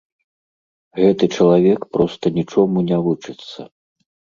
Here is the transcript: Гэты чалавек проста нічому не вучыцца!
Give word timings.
Гэты 1.01 1.29
чалавек 1.37 1.79
проста 1.93 2.35
нічому 2.41 2.87
не 2.91 2.97
вучыцца! 3.07 3.73